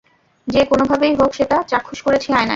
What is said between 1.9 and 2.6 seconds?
করেছি আয়নায়!